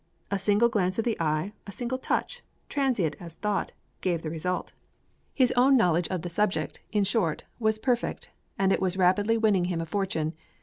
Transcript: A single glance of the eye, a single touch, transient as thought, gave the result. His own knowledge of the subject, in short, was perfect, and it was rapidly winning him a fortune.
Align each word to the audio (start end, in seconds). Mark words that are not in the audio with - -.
A 0.31 0.39
single 0.39 0.67
glance 0.67 0.97
of 0.97 1.05
the 1.05 1.15
eye, 1.21 1.53
a 1.67 1.71
single 1.71 1.99
touch, 1.99 2.41
transient 2.69 3.15
as 3.19 3.35
thought, 3.35 3.71
gave 4.01 4.23
the 4.23 4.31
result. 4.31 4.73
His 5.31 5.51
own 5.55 5.77
knowledge 5.77 6.07
of 6.07 6.23
the 6.23 6.27
subject, 6.29 6.79
in 6.91 7.03
short, 7.03 7.43
was 7.59 7.77
perfect, 7.77 8.31
and 8.57 8.73
it 8.73 8.81
was 8.81 8.97
rapidly 8.97 9.37
winning 9.37 9.65
him 9.65 9.79
a 9.79 9.85
fortune. 9.85 10.33